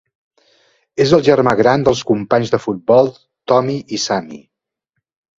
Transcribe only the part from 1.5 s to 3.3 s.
gran dels companys de futbol